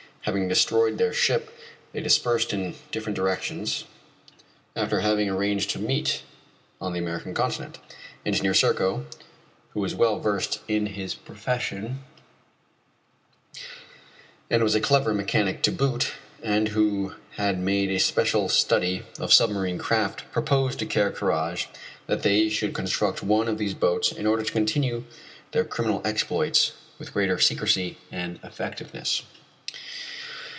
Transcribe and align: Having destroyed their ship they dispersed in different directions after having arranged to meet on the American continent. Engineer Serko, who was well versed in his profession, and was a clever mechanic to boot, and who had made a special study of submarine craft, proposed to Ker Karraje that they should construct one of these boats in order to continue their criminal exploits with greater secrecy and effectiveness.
Having 0.25 0.49
destroyed 0.49 0.99
their 0.99 1.13
ship 1.13 1.49
they 1.93 1.99
dispersed 1.99 2.53
in 2.53 2.75
different 2.91 3.15
directions 3.15 3.85
after 4.75 4.99
having 4.99 5.27
arranged 5.27 5.71
to 5.71 5.79
meet 5.79 6.21
on 6.79 6.93
the 6.93 6.99
American 6.99 7.33
continent. 7.33 7.79
Engineer 8.23 8.53
Serko, 8.53 9.07
who 9.71 9.79
was 9.79 9.95
well 9.95 10.19
versed 10.19 10.59
in 10.67 10.85
his 10.85 11.15
profession, 11.15 12.03
and 14.47 14.61
was 14.61 14.75
a 14.75 14.79
clever 14.79 15.11
mechanic 15.11 15.63
to 15.63 15.71
boot, 15.71 16.11
and 16.43 16.67
who 16.67 17.15
had 17.31 17.57
made 17.57 17.89
a 17.89 17.99
special 17.99 18.47
study 18.47 19.01
of 19.19 19.33
submarine 19.33 19.79
craft, 19.79 20.31
proposed 20.31 20.77
to 20.77 20.85
Ker 20.85 21.11
Karraje 21.11 21.65
that 22.05 22.21
they 22.21 22.47
should 22.47 22.75
construct 22.75 23.23
one 23.23 23.47
of 23.47 23.57
these 23.57 23.73
boats 23.73 24.11
in 24.11 24.27
order 24.27 24.43
to 24.43 24.51
continue 24.51 25.03
their 25.51 25.65
criminal 25.65 25.99
exploits 26.05 26.73
with 26.99 27.11
greater 27.11 27.39
secrecy 27.39 27.97
and 28.11 28.39
effectiveness. 28.43 29.23